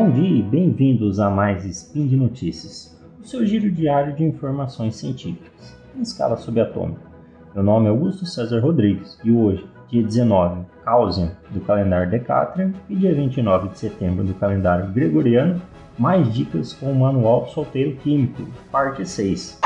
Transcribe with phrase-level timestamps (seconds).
[0.00, 4.96] Bom dia e bem-vindos a mais Spin de Notícias, o seu giro diário de informações
[4.96, 7.02] científicas, em escala subatômica.
[7.54, 12.96] Meu nome é Augusto César Rodrigues e hoje, dia 19, Causian, do calendário Decatrian, e
[12.96, 15.60] dia 29 de setembro do calendário Gregoriano,
[15.98, 18.42] mais dicas com o Manual Solteiro Químico,
[18.72, 19.60] parte 6.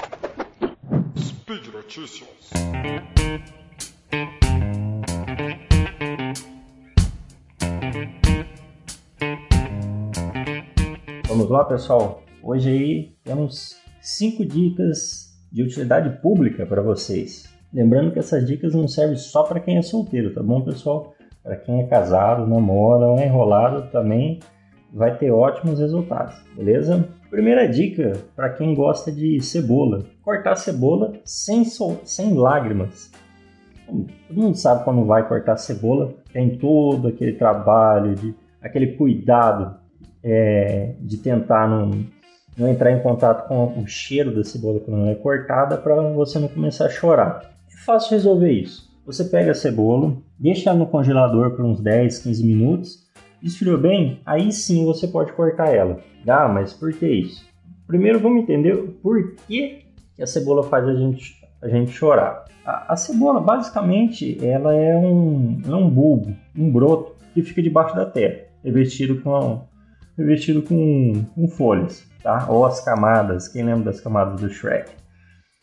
[1.16, 2.50] Speed Notícias.
[11.34, 12.22] Vamos lá, pessoal.
[12.40, 17.52] Hoje aí temos cinco dicas de utilidade pública para vocês.
[17.72, 21.12] Lembrando que essas dicas não servem só para quem é solteiro, tá bom, pessoal?
[21.42, 24.38] Para quem é casado, namora ou é enrolado também
[24.92, 27.08] vai ter ótimos resultados, beleza?
[27.28, 33.10] Primeira dica para quem gosta de cebola: cortar cebola sem, sol, sem lágrimas.
[34.28, 39.82] Todo mundo sabe quando vai cortar cebola, tem todo aquele trabalho, de, aquele cuidado
[40.24, 41.90] é, de tentar não,
[42.56, 46.38] não entrar em contato com o cheiro da cebola quando ela é cortada para você
[46.38, 47.52] não começar a chorar.
[47.70, 48.90] É fácil resolver isso.
[49.04, 53.04] Você pega a cebola, deixa ela no congelador por uns 10, 15 minutos,
[53.42, 55.98] esfriou bem, aí sim você pode cortar ela.
[56.26, 57.44] Ah, mas por que isso?
[57.86, 59.84] Primeiro vamos entender por que
[60.18, 62.46] a cebola faz a gente, a gente chorar.
[62.64, 67.94] A, a cebola basicamente ela é um, é um bulbo, um broto que fica debaixo
[67.94, 69.66] da terra, revestido com
[70.16, 72.46] revestido com, com folhas, tá?
[72.48, 74.90] Ou as camadas, quem lembra das camadas do Shrek?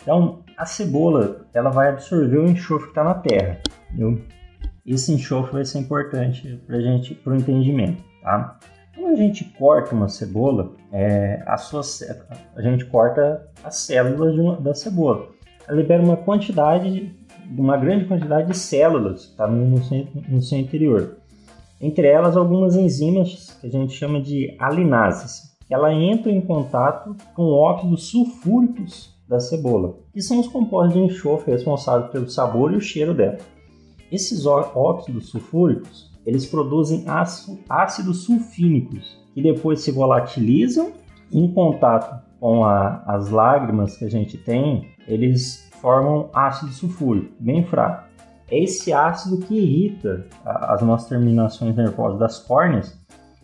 [0.02, 3.60] Então, a cebola, ela vai absorver o enxofre que está na terra,
[3.94, 4.22] viu?
[4.86, 8.60] Esse enxofre vai ser importante para gente, para o entendimento, tá?
[8.96, 11.82] Quando a gente corta uma cebola, é, a, sua,
[12.56, 15.30] a gente corta as células uma, da cebola.
[15.68, 17.16] Ela libera uma quantidade,
[17.58, 21.21] uma grande quantidade de células está no, no, seu, no seu interior.
[21.82, 25.58] Entre elas, algumas enzimas que a gente chama de alinases.
[25.68, 31.52] Ela entra em contato com óxidos sulfúricos da cebola, que são os compostos de enxofre
[31.52, 33.40] responsáveis pelo sabor e o cheiro dela.
[34.12, 37.06] Esses óxidos sulfúricos, eles produzem
[37.70, 40.92] ácidos sulfínicos, que depois se volatilizam
[41.32, 47.64] em contato com a, as lágrimas que a gente tem, eles formam ácido sulfúrico, bem
[47.64, 48.11] fraco
[48.52, 53.00] é esse ácido que irrita as nossas terminações nervosas das córneas,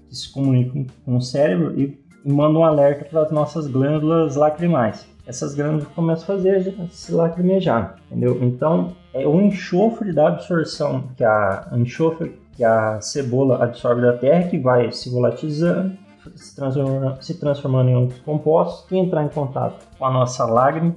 [0.09, 5.07] que se comunicam com o cérebro e, mandam um alerta para as nossas glândulas lacrimais.
[5.25, 8.37] Essas glândulas começam a fazer se lacrimejar, entendeu?
[8.43, 14.49] Então, é o enxofre da absorção, que a enxofre que a cebola absorve da terra,
[14.49, 15.97] que vai se volatilizando,
[16.35, 20.93] se transformando, se transformando em outros compostos, que entrar em contato com a nossa lágrima,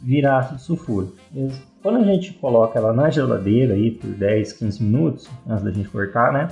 [0.00, 1.16] vira ácido sulfúrico.
[1.30, 1.73] Beleza?
[1.84, 5.86] Quando a gente coloca ela na geladeira aí por 10, 15 minutos, antes da gente
[5.90, 6.48] cortar, né?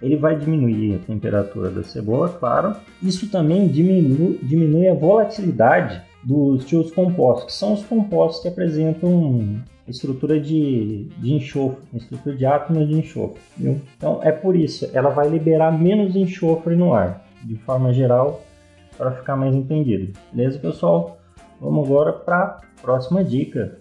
[0.00, 2.76] Ele vai diminuir a temperatura da cebola, claro.
[3.02, 9.60] Isso também diminui, diminui a volatilidade dos tios compostos, que são os compostos que apresentam
[9.88, 13.42] estrutura de, de enxofre, estrutura de átomos de enxofre.
[13.56, 13.80] Viu?
[13.96, 18.40] Então é por isso, ela vai liberar menos enxofre no ar, de forma geral,
[18.96, 20.16] para ficar mais entendido.
[20.32, 21.18] Beleza, pessoal?
[21.60, 23.80] Vamos agora para a próxima dica.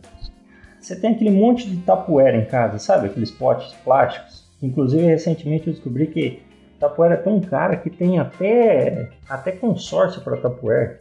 [0.84, 3.08] Você tem aquele monte de tapuera em casa, sabe?
[3.08, 4.44] Aqueles potes plásticos.
[4.62, 6.44] Inclusive, recentemente eu descobri que
[6.78, 11.00] tapuera é tão cara que tem até, até consórcio para tapuera.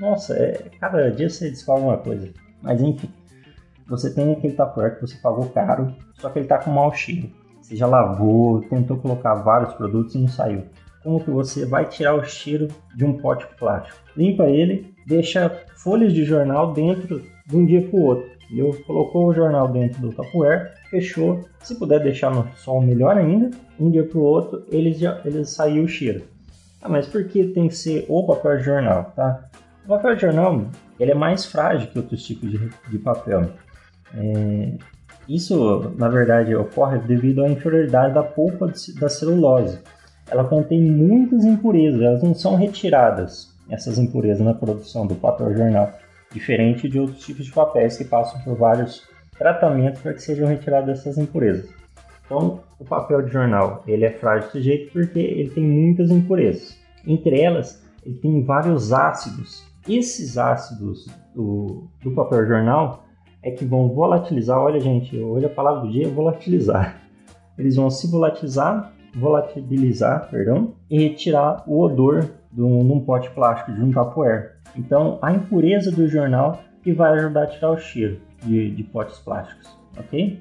[0.00, 2.32] Nossa, é, cada dia você descobre uma coisa.
[2.60, 3.08] Mas enfim,
[3.86, 7.30] você tem aquele tapuera que você pagou caro, só que ele está com mau cheiro.
[7.62, 10.64] Você já lavou, tentou colocar vários produtos e não saiu.
[11.04, 12.66] Como que você vai tirar o cheiro
[12.96, 13.96] de um pote plástico?
[14.16, 18.72] Limpa ele, deixa folhas de jornal dentro de um dia para o outro Entendeu?
[18.86, 21.44] Colocou o jornal dentro do Tupperware, fechou.
[21.60, 23.50] Se puder deixar no sol, melhor ainda.
[23.78, 26.22] Um dia para o outro, ele já ele saiu o cheiro.
[26.80, 29.48] Ah, mas por que tem que ser o papel de jornal, tá?
[29.84, 30.66] O papel de jornal
[30.98, 33.50] ele é mais frágil que outros tipos de, de papel.
[34.14, 34.72] É,
[35.28, 39.80] isso, na verdade, ocorre devido à inferioridade da polpa da celulose.
[40.30, 45.92] Ela contém muitas impurezas, elas não são retiradas, essas impurezas, na produção do papel jornal
[46.36, 49.06] diferente de outros tipos de papéis que passam por vários
[49.38, 51.68] tratamentos para que sejam retiradas essas impurezas.
[52.24, 56.76] Então, o papel de jornal ele é frágil desse jeito porque ele tem muitas impurezas.
[57.06, 59.64] Entre elas, ele tem vários ácidos.
[59.88, 63.04] Esses ácidos do, do papel jornal
[63.42, 64.58] é que vão volatilizar.
[64.58, 67.00] Olha, gente, hoje a palavra do dia é volatilizar.
[67.56, 73.72] Eles vão se volatilizar, volatilizar, perdão, e retirar o odor de um, num pote plástico,
[73.72, 74.56] de um tapoer.
[74.76, 79.18] Então, a impureza do jornal que vai ajudar a tirar o cheiro de, de potes
[79.18, 79.68] plásticos.
[79.98, 80.40] ok?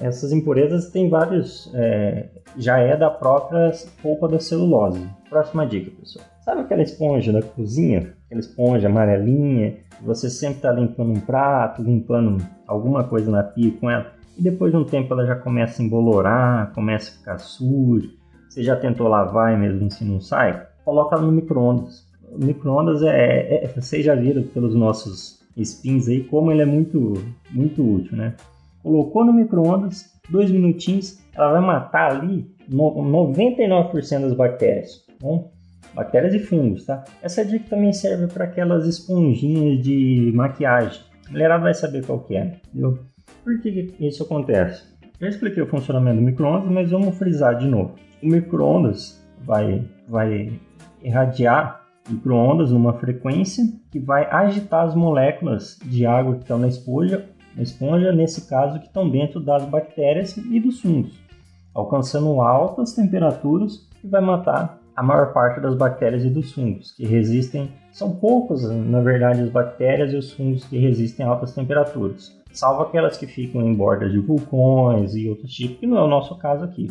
[0.00, 3.70] Essas impurezas têm vários, é, já é da própria
[4.02, 5.06] polpa da celulose.
[5.28, 6.24] Próxima dica, pessoal.
[6.40, 8.14] Sabe aquela esponja da cozinha?
[8.26, 13.90] Aquela esponja amarelinha, você sempre está limpando um prato, limpando alguma coisa na pia com
[13.90, 18.08] ela, e depois de um tempo ela já começa a embolorar, começa a ficar suja.
[18.48, 20.66] Você já tentou lavar e mesmo assim não sai?
[20.84, 22.06] Coloca ela no micro-ondas.
[22.36, 27.14] Micro-ondas é, é, vocês já viram pelos nossos spins aí como ele é muito,
[27.50, 28.34] muito útil, né?
[28.82, 35.04] Colocou no micro-ondas, dois minutinhos, ela vai matar ali 99% das bactérias.
[35.20, 35.50] Bom,
[35.94, 37.04] bactérias e fungos, tá?
[37.22, 41.02] Essa dica também serve para aquelas esponjinhas de maquiagem.
[41.28, 42.98] A mulherada vai saber qual que é, entendeu?
[43.44, 44.82] Por que isso acontece?
[45.20, 47.94] Já expliquei o funcionamento do micro-ondas, mas vamos frisar de novo.
[48.22, 50.58] O micro-ondas vai, vai
[51.02, 57.26] irradiar micro-ondas numa frequência que vai agitar as moléculas de água que estão na esponja,
[57.54, 61.20] na esponja, nesse caso, que estão dentro das bactérias e dos fungos,
[61.74, 67.04] alcançando altas temperaturas que vai matar a maior parte das bactérias e dos fungos, que
[67.04, 72.32] resistem, são poucos, na verdade, as bactérias e os fungos que resistem a altas temperaturas,
[72.54, 76.08] salvo aquelas que ficam em bordas de vulcões e outros tipos, que não é o
[76.08, 76.90] nosso caso aqui.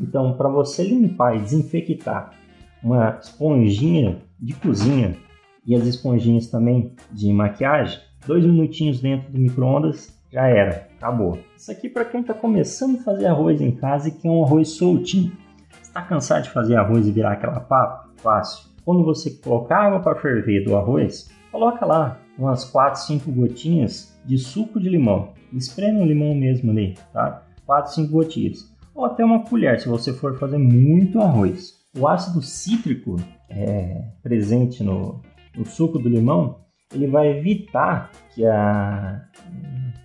[0.00, 2.32] Então, para você limpar e desinfectar
[2.82, 5.16] uma esponjinha de cozinha
[5.66, 11.38] e as esponjinhas também de maquiagem, dois minutinhos dentro do micro-ondas já era, acabou.
[11.56, 14.70] Isso aqui para quem está começando a fazer arroz em casa e quer um arroz
[14.70, 15.32] soltinho.
[15.80, 18.10] Está cansado de fazer arroz e virar aquela papa?
[18.16, 18.68] Fácil.
[18.84, 24.38] Quando você colocar água para ferver do arroz, coloca lá umas 4, 5 gotinhas de
[24.38, 25.32] suco de limão.
[25.52, 27.42] Espreme o limão mesmo ali, tá?
[27.66, 28.74] 4, 5 gotinhas.
[28.94, 31.74] Ou até uma colher se você for fazer muito arroz.
[31.96, 33.16] O ácido cítrico
[33.48, 35.20] é, presente no,
[35.56, 36.58] no suco do limão,
[36.92, 39.22] ele vai evitar que, a,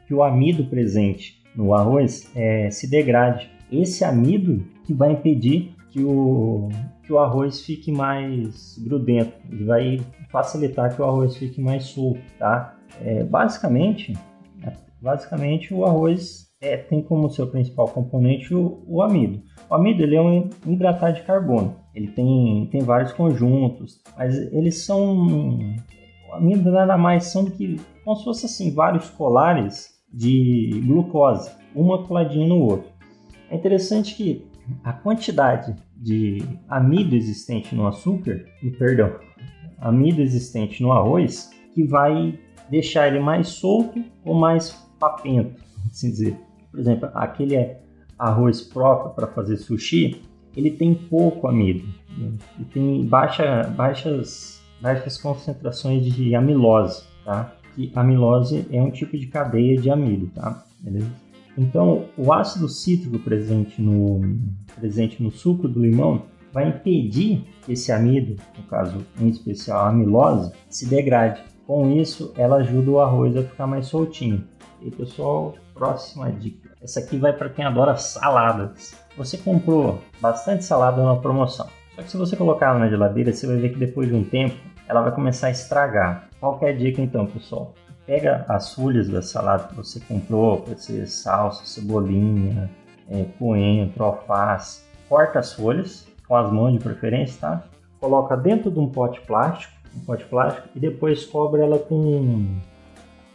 [0.07, 3.49] que o amido presente no arroz é, se degrade.
[3.71, 6.69] Esse amido que vai impedir que o,
[7.09, 12.21] que o arroz fique mais grudento, ele vai facilitar que o arroz fique mais solto,
[12.37, 12.77] tá?
[13.01, 14.15] É, basicamente,
[15.01, 19.41] basicamente o arroz é, tem como seu principal componente o, o amido.
[19.67, 21.77] O amido ele é um hidratado de carbono.
[21.95, 25.57] Ele tem, tem vários conjuntos, mas eles são.
[26.29, 31.49] O amido nada mais são do que como se fosse assim, vários colares de glucose,
[31.73, 32.91] uma coladinha no outro.
[33.49, 34.47] É interessante que
[34.83, 38.45] a quantidade de amido existente no açúcar,
[38.77, 39.15] perdão,
[39.79, 42.37] amido existente no arroz, que vai
[42.69, 46.37] deixar ele mais solto ou mais papento, assim dizer.
[46.71, 47.77] Por exemplo, aquele
[48.17, 50.21] arroz próprio para fazer sushi,
[50.55, 51.87] ele tem pouco amido,
[52.17, 57.55] ele tem baixa, baixas, baixas concentrações de amilose, tá?
[57.75, 60.65] Que amilose é um tipo de cadeia de amido, tá?
[60.79, 61.28] Beleza?
[61.59, 64.21] Então, o ácido cítrico presente no,
[64.79, 66.23] presente no suco do limão
[66.53, 71.43] vai impedir que esse amido, no caso em especial a amilose, se degrade.
[71.67, 74.47] Com isso, ela ajuda o arroz a ficar mais soltinho.
[74.81, 76.69] E pessoal, próxima dica.
[76.81, 78.95] Essa aqui vai para quem adora saladas.
[79.17, 81.67] Você comprou bastante salada na promoção.
[81.93, 84.23] Só que se você colocar ela na geladeira, você vai ver que depois de um
[84.23, 84.55] tempo
[84.87, 86.29] ela vai começar a estragar.
[86.39, 87.75] Qual é a dica então, pessoal?
[88.09, 92.67] Pega as folhas da salada que você comprou, pode ser salsa, cebolinha,
[93.07, 94.81] é, coentro, alface.
[95.07, 97.63] Corta as folhas com as mãos de preferência, tá?
[97.99, 102.57] Coloca dentro de um pote plástico, um pote plástico e depois cobre ela com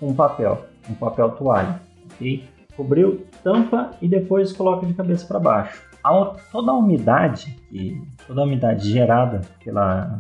[0.02, 1.80] um papel, um papel toalha,
[2.12, 2.42] ok?
[2.76, 5.84] cobriu, tampa e depois coloca de cabeça para baixo.
[6.02, 10.18] A, toda a umidade, que, toda a umidade gerada pela,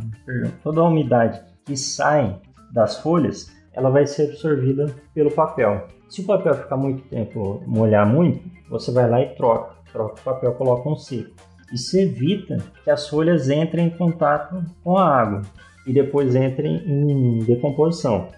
[0.62, 2.36] toda a umidade que sai
[2.72, 5.86] das folhas, ela vai ser absorvida pelo papel.
[6.08, 10.24] Se o papel ficar muito tempo, molhar muito, você vai lá e troca, troca o
[10.24, 11.30] papel, coloca um seco.
[11.72, 15.42] Isso evita que as folhas entrem em contato com a água
[15.86, 18.28] e depois entrem em decomposição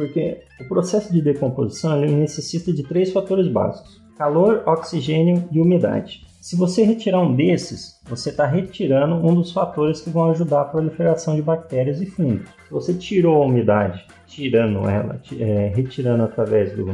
[0.00, 6.26] porque o processo de decomposição necessita de três fatores básicos: calor, oxigênio e umidade.
[6.40, 10.64] Se você retirar um desses, você está retirando um dos fatores que vão ajudar a
[10.64, 12.48] proliferação de bactérias e fungos.
[12.66, 16.86] Se você tirou a umidade, tirando ela, é, retirando através do,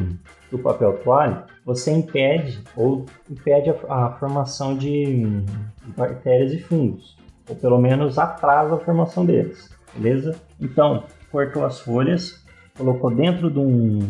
[0.50, 7.16] do papel toalha, você impede ou impede a, a formação de, de bactérias e fungos,
[7.48, 10.34] ou pelo menos atrasa a formação deles, beleza?
[10.60, 12.44] Então, cortou as folhas,
[12.76, 14.00] colocou dentro de um,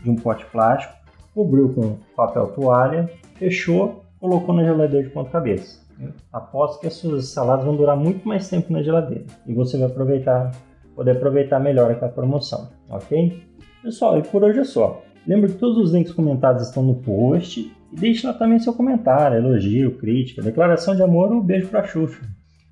[0.00, 0.94] de um pote plástico,
[1.34, 5.80] cobriu com papel toalha, fechou, colocou na geladeira de ponta cabeça.
[6.32, 9.86] Aposto que as suas saladas vão durar muito mais tempo na geladeira e você vai
[9.86, 10.52] aproveitar,
[10.94, 13.42] poder aproveitar melhor aquela promoção, ok?
[13.82, 15.02] Pessoal, e por hoje é só.
[15.26, 19.38] Lembra que todos os links comentados estão no post e deixe lá também seu comentário,
[19.38, 22.20] elogio, crítica, declaração de amor ou beijo pra Xuxa.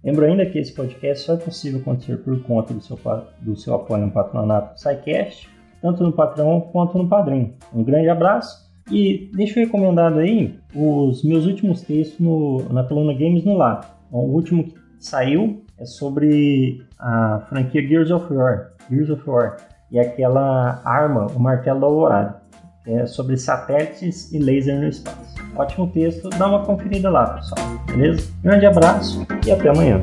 [0.04, 2.98] Lembro ainda que esse podcast só é possível acontecer por conta do seu,
[3.40, 5.48] do seu apoio no patronato do SciCast,
[5.80, 7.54] tanto no Patreon quanto no Padrim.
[7.72, 13.12] Um grande abraço e deixa eu recomendado aí os meus últimos textos no, na coluna
[13.12, 13.80] Games no Lá.
[14.10, 19.56] O último que saiu é sobre a franquia Gears of War, Gears of War
[19.90, 22.44] e aquela arma, o martelo da alvorada.
[22.86, 25.34] É sobre satélites e laser no espaço.
[25.56, 27.66] Ótimo texto, dá uma conferida lá, pessoal.
[27.86, 28.30] Beleza?
[28.42, 30.02] Grande abraço e até amanhã.